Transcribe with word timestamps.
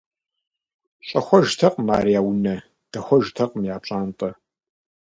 ЩӀэхуэжтэкъым 1.07 1.89
ар 1.97 2.07
я 2.19 2.21
унэ, 2.29 2.55
дэхуэжтэкъым 2.91 3.63
я 3.75 3.77
пщӀантӀэ. 3.81 4.29